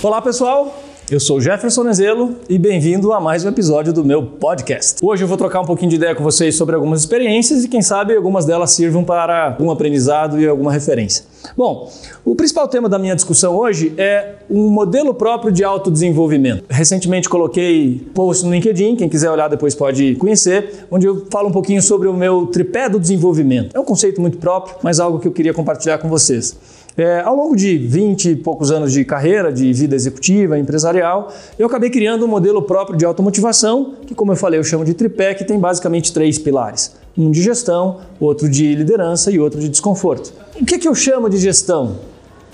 [0.00, 0.80] Olá, pessoal.
[1.10, 5.04] Eu sou Jefferson Nezelo e bem-vindo a mais um episódio do meu podcast.
[5.04, 7.82] Hoje eu vou trocar um pouquinho de ideia com vocês sobre algumas experiências e quem
[7.82, 11.24] sabe algumas delas sirvam para algum aprendizado e alguma referência.
[11.56, 11.90] Bom,
[12.24, 16.64] o principal tema da minha discussão hoje é um modelo próprio de autodesenvolvimento.
[16.68, 21.52] Recentemente coloquei post no LinkedIn, quem quiser olhar depois pode conhecer, onde eu falo um
[21.52, 23.74] pouquinho sobre o meu tripé do desenvolvimento.
[23.74, 26.56] É um conceito muito próprio, mas algo que eu queria compartilhar com vocês.
[26.98, 31.68] É, ao longo de 20 e poucos anos de carreira, de vida executiva, empresarial, eu
[31.68, 35.32] acabei criando um modelo próprio de automotivação, que, como eu falei, eu chamo de tripé,
[35.32, 40.32] que tem basicamente três pilares: um de gestão, outro de liderança e outro de desconforto.
[40.60, 41.98] O que, que eu chamo de gestão?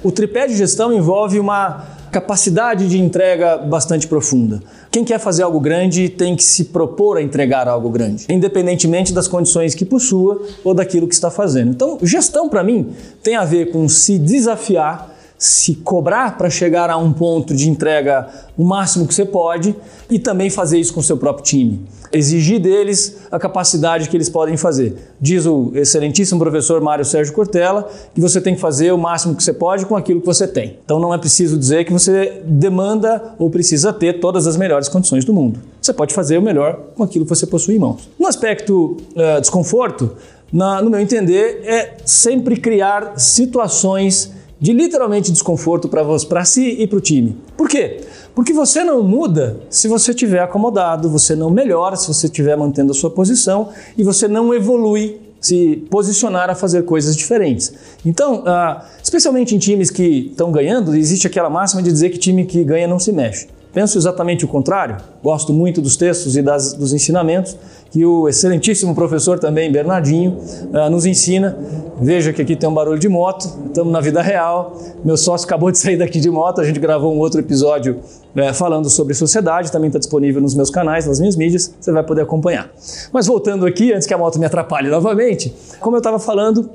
[0.03, 1.83] O tripé de gestão envolve uma
[2.15, 4.63] capacidade de entrega bastante profunda.
[4.89, 9.27] Quem quer fazer algo grande tem que se propor a entregar algo grande, independentemente das
[9.27, 11.73] condições que possua ou daquilo que está fazendo.
[11.73, 15.13] Então, gestão para mim tem a ver com se desafiar
[15.45, 19.77] se cobrar para chegar a um ponto de entrega o máximo que você pode
[20.09, 21.85] e também fazer isso com o seu próprio time.
[22.11, 24.97] Exigir deles a capacidade que eles podem fazer.
[25.21, 29.45] Diz o excelentíssimo professor Mário Sérgio Cortella que você tem que fazer o máximo que
[29.45, 30.79] você pode com aquilo que você tem.
[30.83, 35.27] Então não é preciso dizer que você demanda ou precisa ter todas as melhores condições
[35.27, 35.61] do mundo.
[35.79, 38.09] Você pode fazer o melhor com aquilo que você possui em mãos.
[38.19, 40.13] No aspecto uh, desconforto,
[40.51, 46.99] na, no meu entender, é sempre criar situações de literalmente desconforto para si e para
[46.99, 47.37] o time.
[47.57, 48.01] Por quê?
[48.35, 52.93] Porque você não muda se você estiver acomodado, você não melhora se você estiver mantendo
[52.93, 57.75] a sua posição e você não evolui se posicionar a fazer coisas diferentes.
[58.05, 62.47] Então, uh, especialmente em times que estão ganhando, existe aquela máxima de dizer que time
[62.47, 63.49] que ganha não se mexe.
[63.75, 64.97] Penso exatamente o contrário.
[65.21, 67.57] Gosto muito dos textos e das, dos ensinamentos
[67.91, 70.39] que o excelentíssimo professor também, Bernardinho,
[70.73, 71.57] uh, nos ensina.
[72.01, 74.77] Veja que aqui tem um barulho de moto, estamos na vida real.
[75.05, 77.99] Meu sócio acabou de sair daqui de moto, a gente gravou um outro episódio
[78.37, 82.05] uh, falando sobre sociedade, também está disponível nos meus canais, nas minhas mídias, você vai
[82.05, 82.71] poder acompanhar.
[83.13, 86.71] Mas voltando aqui, antes que a moto me atrapalhe novamente, como eu estava falando,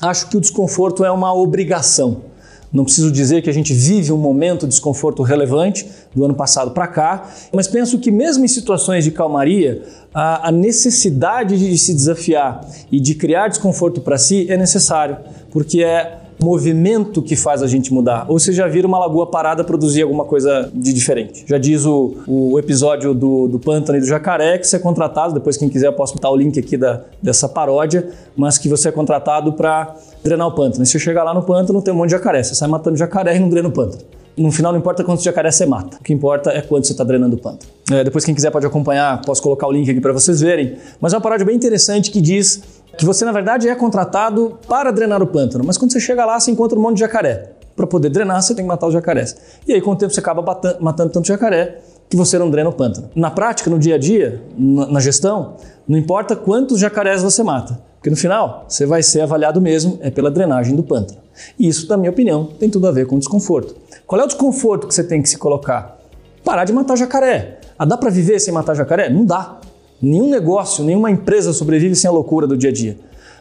[0.00, 2.18] acho que o desconforto é uma obrigação.
[2.72, 6.72] Não preciso dizer que a gente vive um momento de desconforto relevante do ano passado
[6.72, 12.66] para cá, mas penso que, mesmo em situações de calmaria, a, necessidade de se desafiar
[12.90, 15.16] e de criar desconforto para si é necessário,
[15.50, 18.26] porque é movimento que faz a gente mudar.
[18.28, 21.44] Ou você já vira uma lagoa parada produzir alguma coisa de diferente.
[21.46, 25.34] Já diz o, o episódio do, do pântano e do jacaré que você é contratado,
[25.34, 28.88] depois quem quiser eu posso botar o link aqui da, dessa paródia, mas que você
[28.88, 30.84] é contratado para drenar o pântano.
[30.84, 32.42] E se você chegar lá no pântano, tem um monte de jacaré.
[32.42, 34.02] Você sai matando jacaré e não drena o pântano.
[34.36, 35.96] No final não importa quantos jacaré você mata.
[36.00, 37.70] O que importa é quanto você está drenando o pântano.
[37.90, 40.76] É, depois quem quiser pode acompanhar, posso colocar o link aqui para vocês verem.
[41.00, 42.62] Mas é uma paródia bem interessante que diz
[42.98, 46.38] que você na verdade é contratado para drenar o pântano, mas quando você chega lá
[46.38, 47.52] você encontra um monte de jacaré.
[47.76, 49.36] Para poder drenar você tem que matar os jacarés.
[49.66, 50.42] E aí com o tempo você acaba
[50.80, 51.78] matando tanto jacaré
[52.10, 53.08] que você não drena o pântano.
[53.14, 55.56] Na prática, no dia a dia, na gestão,
[55.86, 60.10] não importa quantos jacarés você mata, porque no final você vai ser avaliado mesmo é
[60.10, 61.20] pela drenagem do pântano.
[61.56, 63.76] E isso, na minha opinião, tem tudo a ver com desconforto.
[64.08, 65.98] Qual é o desconforto que você tem que se colocar?
[66.44, 67.60] Parar de matar jacaré.
[67.78, 69.08] Ah, dá para viver sem matar jacaré?
[69.08, 69.60] Não dá.
[70.00, 72.96] Nenhum negócio, nenhuma empresa sobrevive sem a loucura do dia a dia.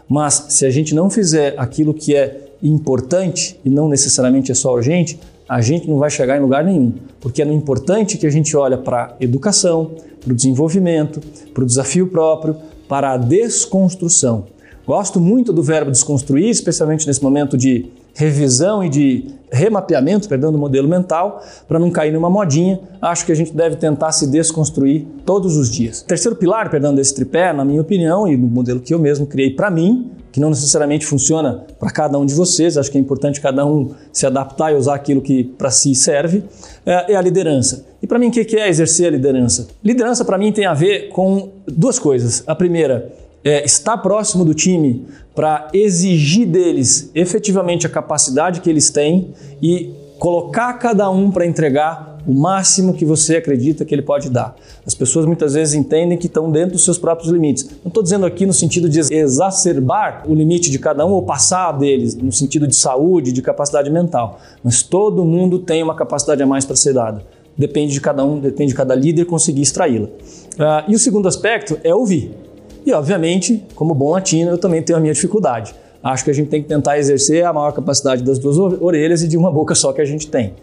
[0.10, 4.74] Mas se a gente não fizer aquilo que é importante e não necessariamente é só
[4.74, 6.94] urgente, a gente não vai chegar em lugar nenhum.
[7.20, 9.92] Porque é no importante que a gente olha para a educação,
[10.24, 11.22] para o desenvolvimento,
[11.54, 12.56] para o desafio próprio,
[12.88, 14.46] para a desconstrução.
[14.86, 20.58] Gosto muito do verbo desconstruir, especialmente nesse momento de revisão e de remapeamento, perdão, do
[20.58, 22.80] modelo mental, para não cair numa modinha.
[23.00, 26.02] Acho que a gente deve tentar se desconstruir todos os dias.
[26.02, 29.52] terceiro pilar, perdão, desse tripé, na minha opinião, e no modelo que eu mesmo criei
[29.52, 33.40] para mim, que não necessariamente funciona para cada um de vocês, acho que é importante
[33.40, 36.44] cada um se adaptar e usar aquilo que para si serve,
[36.86, 37.86] é, é a liderança.
[38.02, 39.68] E para mim, o que é exercer a liderança?
[39.84, 42.44] Liderança, para mim, tem a ver com duas coisas.
[42.48, 43.12] A primeira,
[43.48, 49.90] é, estar próximo do time para exigir deles efetivamente a capacidade que eles têm e
[50.20, 54.54] colocar cada um para entregar o máximo que você acredita que ele pode dar.
[54.86, 57.70] As pessoas muitas vezes entendem que estão dentro dos seus próprios limites.
[57.86, 61.72] Não estou dizendo aqui no sentido de exacerbar o limite de cada um ou passar
[61.72, 66.46] deles, no sentido de saúde, de capacidade mental, mas todo mundo tem uma capacidade a
[66.46, 67.24] mais para ser dada.
[67.58, 70.08] Depende de cada um, depende de cada líder conseguir extraí-la.
[70.08, 72.47] Uh, e o segundo aspecto é ouvir.
[72.88, 75.76] E, obviamente, como bom latino, eu também tenho a minha dificuldade.
[76.02, 79.28] Acho que a gente tem que tentar exercer a maior capacidade das duas orelhas e
[79.28, 80.54] de uma boca só que a gente tem.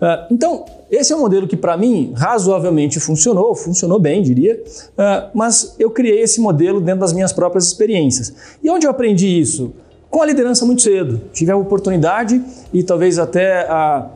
[0.00, 5.28] Uh, então, esse é um modelo que, para mim, razoavelmente funcionou, funcionou bem, diria, uh,
[5.34, 8.32] mas eu criei esse modelo dentro das minhas próprias experiências.
[8.62, 9.74] E onde eu aprendi isso?
[10.08, 11.20] Com a liderança muito cedo.
[11.34, 12.42] Tive a oportunidade
[12.72, 14.08] e talvez até a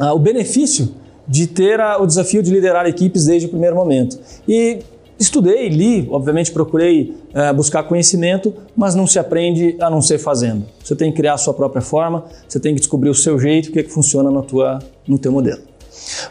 [0.00, 0.94] ah, o benefício
[1.28, 4.18] de ter a, o desafio de liderar equipes desde o primeiro momento.
[4.48, 4.78] E
[5.18, 10.64] estudei, li, obviamente procurei é, buscar conhecimento, mas não se aprende a não ser fazendo.
[10.82, 13.68] Você tem que criar a sua própria forma, você tem que descobrir o seu jeito,
[13.68, 15.62] o que, é que funciona no, tua, no teu modelo.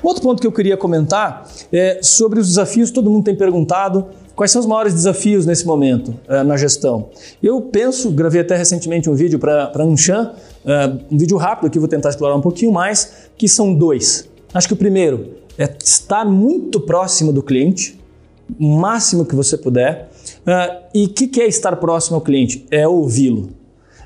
[0.02, 4.06] Outro ponto que eu queria comentar é sobre os desafios, todo mundo tem perguntado,
[4.38, 7.10] Quais são os maiores desafios nesse momento uh, na gestão?
[7.42, 10.32] Eu penso, gravei até recentemente um vídeo para Anshan,
[10.64, 14.30] uh, um vídeo rápido que vou tentar explorar um pouquinho mais, que são dois.
[14.54, 18.00] Acho que o primeiro é estar muito próximo do cliente,
[18.60, 20.10] máximo que você puder.
[20.46, 22.66] Uh, e o que, que é estar próximo ao cliente?
[22.72, 23.50] É ouvi-lo.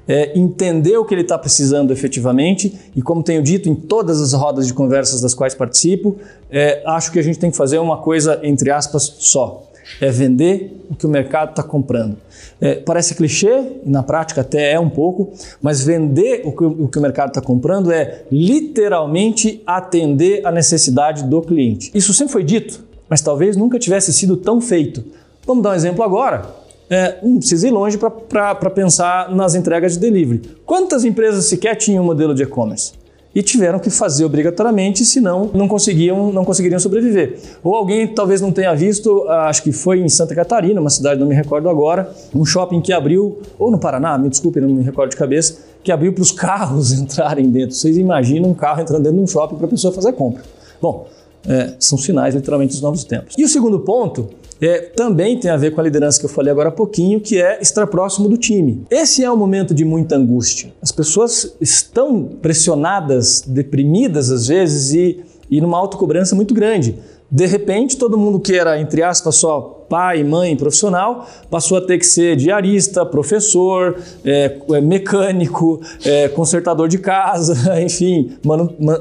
[0.07, 4.33] É entender o que ele está precisando efetivamente e, como tenho dito em todas as
[4.33, 6.17] rodas de conversas das quais participo,
[6.49, 9.67] é, acho que a gente tem que fazer uma coisa, entre aspas, só.
[9.99, 12.17] É vender o que o mercado está comprando.
[12.59, 16.87] É, parece clichê, e na prática até é um pouco, mas vender o que o,
[16.87, 21.91] que o mercado está comprando é literalmente atender a necessidade do cliente.
[21.93, 25.03] Isso sempre foi dito, mas talvez nunca tivesse sido tão feito.
[25.45, 26.45] Vamos dar um exemplo agora.
[26.89, 30.41] É, não precisa ir longe para pensar nas entregas de delivery.
[30.65, 32.93] Quantas empresas sequer tinham um modelo de e-commerce?
[33.33, 37.39] e tiveram que fazer obrigatoriamente, senão não conseguiam, não conseguiriam sobreviver.
[37.63, 41.17] Ou alguém talvez não tenha visto, ah, acho que foi em Santa Catarina, uma cidade
[41.17, 44.83] não me recordo agora, um shopping que abriu, ou no Paraná, me desculpe, não me
[44.83, 47.73] recordo de cabeça, que abriu para os carros entrarem dentro.
[47.73, 50.43] Vocês imaginam um carro entrando dentro de um shopping para a pessoa fazer compra.
[50.81, 51.07] Bom,
[51.47, 53.35] é, são sinais literalmente dos novos tempos.
[53.37, 54.29] E o segundo ponto
[54.61, 57.41] é, também tem a ver com a liderança que eu falei agora há pouquinho, que
[57.41, 58.85] é estar próximo do time.
[58.91, 60.71] Esse é um momento de muita angústia.
[60.81, 66.99] As pessoas estão pressionadas, deprimidas às vezes e, e numa autocobrança muito grande.
[67.29, 71.97] De repente, todo mundo que era, entre aspas, só pai, mãe, profissional, passou a ter
[71.97, 77.53] que ser diarista, professor, é, é mecânico, é, consertador de casa,
[77.83, 78.37] enfim,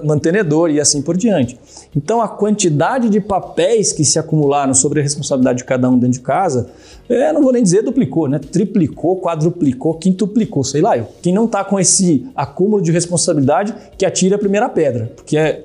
[0.05, 1.57] mantenedor e assim por diante.
[1.95, 6.19] Então, a quantidade de papéis que se acumularam sobre a responsabilidade de cada um dentro
[6.19, 6.69] de casa,
[7.09, 8.39] é, não vou nem dizer duplicou, né?
[8.39, 10.97] Triplicou, quadruplicou, quintuplicou, sei lá.
[10.97, 11.09] Eu.
[11.21, 15.65] Quem não está com esse acúmulo de responsabilidade, que atire a primeira pedra, porque é,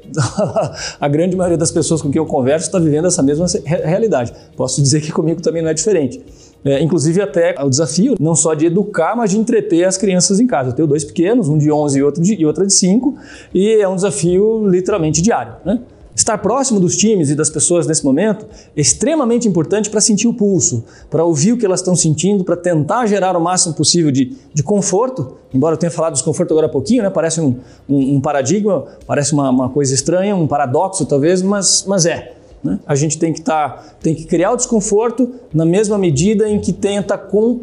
[1.00, 4.34] a grande maioria das pessoas com quem eu converso está vivendo essa mesma realidade.
[4.56, 6.22] Posso dizer que comigo também não é diferente.
[6.64, 10.48] É, inclusive até o desafio não só de educar, mas de entreter as crianças em
[10.48, 10.72] casa.
[10.72, 13.16] Eu tenho dois pequenos, um de 11 e outro de, e outra de 5,
[13.54, 15.54] e é um desafio literalmente diário.
[15.64, 15.80] Né?
[16.16, 18.46] Estar próximo dos times e das pessoas nesse momento
[18.76, 22.56] é extremamente importante para sentir o pulso, para ouvir o que elas estão sentindo, para
[22.56, 25.36] tentar gerar o máximo possível de, de conforto.
[25.54, 27.10] Embora eu tenha falado de desconforto agora há pouquinho, né?
[27.10, 27.58] parece um,
[27.88, 32.35] um, um paradigma, parece uma, uma, coisa estranha, um paradoxo talvez, mas, mas é.
[32.66, 32.80] Né?
[32.88, 36.74] A gente tem que, tá, tem que criar o desconforto na mesma medida em que
[36.74, 37.62] tenta com, uh,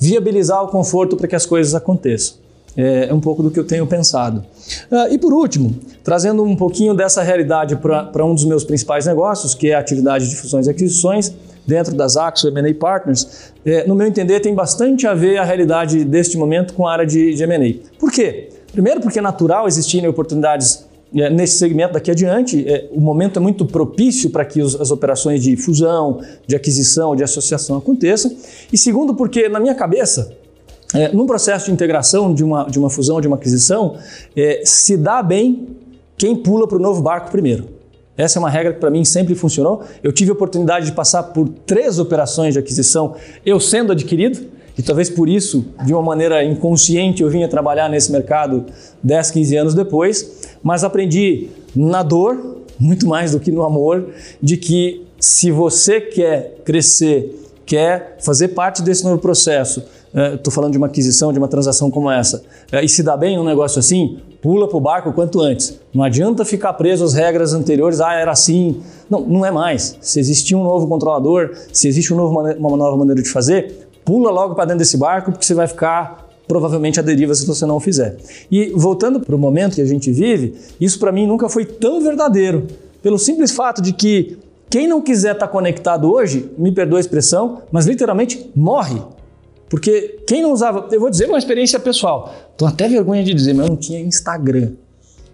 [0.00, 2.40] viabilizar o conforto para que as coisas aconteçam.
[2.74, 4.42] É, é, um pouco do que eu tenho pensado.
[4.90, 9.54] Uh, e por último, trazendo um pouquinho dessa realidade para um dos meus principais negócios,
[9.54, 11.34] que é a atividade de fusões e aquisições,
[11.66, 16.02] dentro das Axo M&A Partners, é, no meu entender tem bastante a ver a realidade
[16.02, 17.98] deste momento com a área de, de M&A.
[17.98, 18.48] Por quê?
[18.72, 23.40] Primeiro porque é natural existirem oportunidades é, nesse segmento daqui adiante, é, o momento é
[23.40, 28.34] muito propício para que as operações de fusão, de aquisição, de associação aconteçam.
[28.72, 30.34] E segundo, porque na minha cabeça,
[30.94, 33.96] é, num processo de integração de uma, de uma fusão, de uma aquisição,
[34.36, 35.68] é, se dá bem
[36.16, 37.68] quem pula para o novo barco primeiro.
[38.16, 39.82] Essa é uma regra que para mim sempre funcionou.
[40.02, 43.14] Eu tive a oportunidade de passar por três operações de aquisição,
[43.44, 48.10] eu sendo adquirido, e talvez por isso, de uma maneira inconsciente, eu vinha trabalhar nesse
[48.10, 48.64] mercado
[49.02, 54.08] 10, 15 anos depois, mas aprendi na dor, muito mais do que no amor,
[54.42, 59.82] de que se você quer crescer, quer fazer parte desse novo processo,
[60.34, 63.16] estou é, falando de uma aquisição, de uma transação como essa, é, e se dá
[63.16, 65.78] bem num negócio assim, pula para o barco quanto antes.
[65.94, 68.82] Não adianta ficar preso às regras anteriores, ah, era assim.
[69.08, 69.96] Não, não é mais.
[70.00, 74.30] Se existir um novo controlador, se existe um novo, uma nova maneira de fazer, pula
[74.30, 77.76] logo para dentro desse barco, porque você vai ficar provavelmente à deriva se você não
[77.76, 78.16] o fizer.
[78.50, 82.02] E voltando para o momento que a gente vive, isso para mim nunca foi tão
[82.02, 82.66] verdadeiro,
[83.02, 87.00] pelo simples fato de que quem não quiser estar tá conectado hoje, me perdoa a
[87.00, 89.02] expressão, mas literalmente morre.
[89.68, 93.54] Porque quem não usava, eu vou dizer uma experiência pessoal, tô até vergonha de dizer,
[93.54, 94.72] mas eu não tinha Instagram.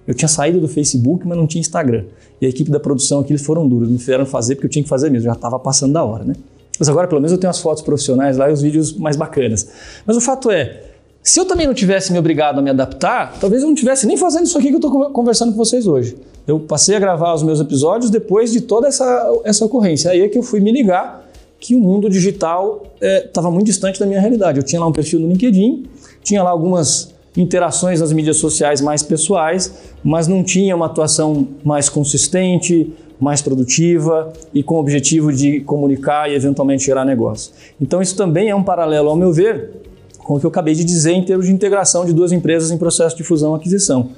[0.06, 2.04] Eu tinha saído do Facebook, mas não tinha Instagram.
[2.40, 4.82] E a equipe da produção aqui eles foram duros, me fizeram fazer porque eu tinha
[4.82, 6.34] que fazer mesmo, já estava passando da hora, né?
[6.78, 9.68] Mas agora pelo menos eu tenho as fotos profissionais lá e os vídeos mais bacanas.
[10.06, 10.82] Mas o fato é,
[11.22, 14.16] se eu também não tivesse me obrigado a me adaptar, talvez eu não tivesse nem
[14.16, 16.16] fazendo isso aqui que eu estou conversando com vocês hoje.
[16.46, 20.10] Eu passei a gravar os meus episódios depois de toda essa, essa ocorrência.
[20.10, 21.28] Aí é que eu fui me ligar
[21.60, 24.58] que o mundo digital estava é, muito distante da minha realidade.
[24.58, 25.84] Eu tinha lá um perfil no LinkedIn,
[26.22, 31.88] tinha lá algumas interações nas mídias sociais mais pessoais, mas não tinha uma atuação mais
[31.88, 37.52] consistente, mais produtiva e com o objetivo de comunicar e eventualmente gerar negócio.
[37.80, 39.70] Então isso também é um paralelo, ao meu ver,
[40.18, 42.78] com o que eu acabei de dizer em termos de integração de duas empresas em
[42.78, 44.10] processo de fusão e aquisição.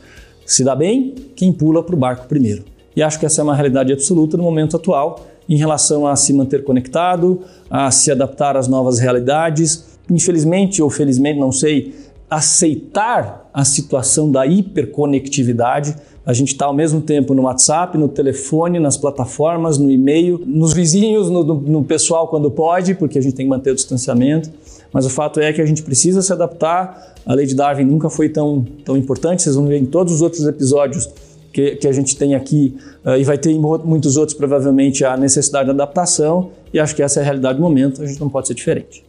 [0.44, 2.64] Se dá bem, quem pula para o barco primeiro.
[2.94, 6.32] E acho que essa é uma realidade absoluta no momento atual em relação a se
[6.32, 7.40] manter conectado,
[7.70, 9.98] a se adaptar às novas realidades.
[10.10, 11.94] Infelizmente ou felizmente, não sei,
[12.30, 15.96] aceitar a situação da hiperconectividade.
[16.24, 20.72] A gente está ao mesmo tempo no WhatsApp, no telefone, nas plataformas, no e-mail, nos
[20.72, 24.48] vizinhos, no, no, pessoal quando pode, porque a gente tem que manter o distanciamento.
[24.92, 27.14] Mas o fato é que a gente precisa se adaptar.
[27.26, 29.42] A lei de Darwin nunca foi tão, tão importante.
[29.42, 31.08] Vocês vão ver em todos os outros episódios
[31.52, 35.16] que, que a gente tem aqui, uh, e vai ter em muitos outros provavelmente a
[35.16, 36.50] necessidade de adaptação.
[36.72, 38.02] E acho que essa é a realidade do momento.
[38.02, 39.04] A gente não pode ser diferente.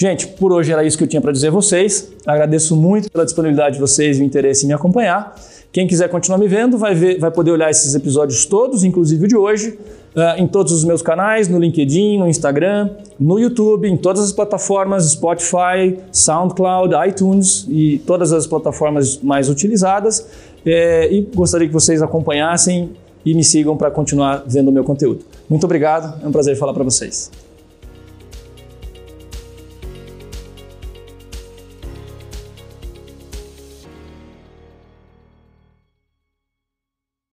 [0.00, 2.10] Gente, por hoje era isso que eu tinha para dizer a vocês.
[2.24, 5.38] Agradeço muito pela disponibilidade de vocês e o interesse em me acompanhar.
[5.70, 9.28] Quem quiser continuar me vendo vai, ver, vai poder olhar esses episódios todos, inclusive o
[9.28, 9.78] de hoje,
[10.16, 12.88] uh, em todos os meus canais, no LinkedIn, no Instagram,
[13.18, 20.26] no YouTube, em todas as plataformas, Spotify, SoundCloud, iTunes e todas as plataformas mais utilizadas.
[20.64, 22.92] É, e gostaria que vocês acompanhassem
[23.22, 25.26] e me sigam para continuar vendo o meu conteúdo.
[25.46, 27.49] Muito obrigado, é um prazer falar para vocês.